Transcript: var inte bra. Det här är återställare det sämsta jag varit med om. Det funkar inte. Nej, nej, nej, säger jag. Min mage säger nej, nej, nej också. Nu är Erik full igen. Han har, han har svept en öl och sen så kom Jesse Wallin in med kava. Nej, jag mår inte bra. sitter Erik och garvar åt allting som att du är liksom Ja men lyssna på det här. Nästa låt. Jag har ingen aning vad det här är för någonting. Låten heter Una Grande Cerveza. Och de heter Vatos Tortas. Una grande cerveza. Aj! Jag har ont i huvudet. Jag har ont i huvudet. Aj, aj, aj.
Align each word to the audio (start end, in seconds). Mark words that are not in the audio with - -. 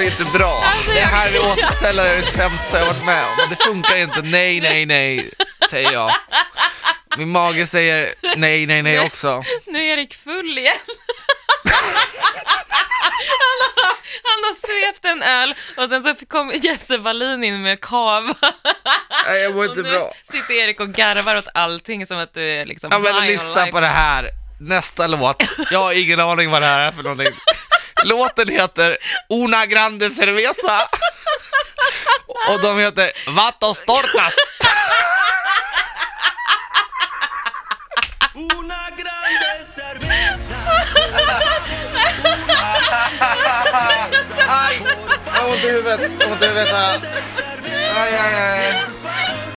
var 0.00 0.06
inte 0.06 0.38
bra. 0.38 0.62
Det 0.94 1.00
här 1.00 1.34
är 1.34 1.52
återställare 1.52 2.16
det 2.16 2.22
sämsta 2.22 2.78
jag 2.78 2.86
varit 2.86 3.04
med 3.04 3.24
om. 3.24 3.50
Det 3.50 3.56
funkar 3.56 3.96
inte. 3.96 4.22
Nej, 4.22 4.60
nej, 4.60 4.86
nej, 4.86 5.30
säger 5.70 5.92
jag. 5.92 6.10
Min 7.16 7.28
mage 7.28 7.66
säger 7.66 8.10
nej, 8.36 8.66
nej, 8.66 8.82
nej 8.82 9.00
också. 9.00 9.42
Nu 9.66 9.78
är 9.78 9.92
Erik 9.92 10.14
full 10.14 10.58
igen. 10.58 10.76
Han 13.42 13.58
har, 13.76 13.94
han 14.24 14.44
har 14.44 14.54
svept 14.54 15.04
en 15.04 15.22
öl 15.22 15.54
och 15.76 15.88
sen 15.88 16.04
så 16.04 16.26
kom 16.26 16.52
Jesse 16.62 16.98
Wallin 16.98 17.44
in 17.44 17.62
med 17.62 17.80
kava. 17.80 18.34
Nej, 19.26 19.42
jag 19.42 19.54
mår 19.54 19.64
inte 19.64 19.82
bra. 19.82 20.12
sitter 20.32 20.54
Erik 20.54 20.80
och 20.80 20.88
garvar 20.88 21.36
åt 21.36 21.48
allting 21.54 22.06
som 22.06 22.18
att 22.18 22.34
du 22.34 22.42
är 22.42 22.66
liksom 22.66 22.90
Ja 22.92 22.98
men 22.98 23.26
lyssna 23.26 23.66
på 23.66 23.80
det 23.80 23.86
här. 23.86 24.30
Nästa 24.60 25.06
låt. 25.06 25.42
Jag 25.70 25.78
har 25.78 25.92
ingen 25.92 26.20
aning 26.20 26.50
vad 26.50 26.62
det 26.62 26.66
här 26.66 26.88
är 26.88 26.92
för 26.92 27.02
någonting. 27.02 27.34
Låten 28.04 28.48
heter 28.48 28.96
Una 29.28 29.66
Grande 29.66 30.10
Cerveza. 30.10 30.88
Och 32.48 32.60
de 32.60 32.78
heter 32.78 33.12
Vatos 33.26 33.84
Tortas. 33.84 34.34
Una 38.34 38.84
grande 38.96 39.64
cerveza. 39.64 40.56
Aj! 44.48 44.82
Jag 45.26 45.40
har 45.40 45.50
ont 45.50 45.64
i 45.64 45.70
huvudet. 45.70 46.00
Jag 46.20 46.26
har 46.26 46.32
ont 46.32 46.42
i 46.42 46.46
huvudet. 46.46 46.74
Aj, 46.74 47.00
aj, 47.96 48.18
aj. 48.18 48.29